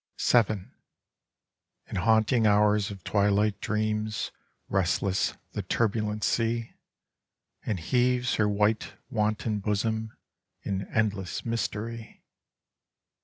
VII 0.19 0.63
In 1.85 1.95
haunting 1.97 2.47
hours 2.47 2.89
of 2.89 3.03
twilight 3.03 3.61
dreams 3.61 4.31
restless 4.67 5.35
the 5.51 5.61
turbulent 5.61 6.23
sea, 6.23 6.73
and 7.67 7.79
heaves 7.79 8.33
her 8.37 8.49
white 8.49 8.95
wanton 9.11 9.59
bosom 9.59 10.17
in 10.63 10.87
endless 10.91 11.45
mystery. 11.45 12.23